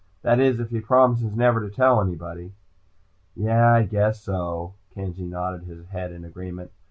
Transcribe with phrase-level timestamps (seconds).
[0.23, 2.53] "That is, if he promises never to tell anybody."
[3.35, 3.71] "Yeah.
[3.75, 6.71] I guess so." Kenzie nodded his head in agreement.